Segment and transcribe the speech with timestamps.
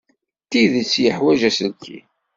[0.43, 2.05] D tidet yeḥwaj aselkim.